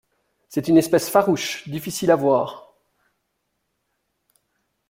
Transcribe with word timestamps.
C’est 0.49 0.67
une 0.67 0.77
espèce 0.79 1.11
farouche, 1.11 1.69
difficile 1.69 2.09
à 2.09 2.15
voir. 2.15 2.73